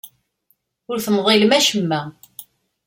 [0.89, 2.01] Ur temḍilem acemma.